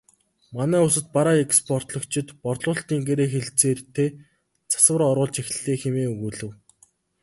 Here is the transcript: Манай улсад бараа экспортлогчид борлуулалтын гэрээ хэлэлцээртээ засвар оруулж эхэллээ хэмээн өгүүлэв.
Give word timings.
Манай 0.55 0.81
улсад 0.85 1.05
бараа 1.15 1.37
экспортлогчид 1.45 2.27
борлуулалтын 2.43 2.99
гэрээ 3.07 3.29
хэлэлцээртээ 3.31 4.09
засвар 4.71 5.01
оруулж 5.11 5.35
эхэллээ 5.41 5.77
хэмээн 5.81 6.09
өгүүлэв. 6.13 6.51